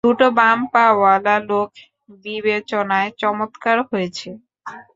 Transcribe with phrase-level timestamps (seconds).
[0.03, 1.69] দুটো বাম পা ওয়ালা লোক
[2.23, 4.29] বিবেচনায় চমৎকার হয়েছে।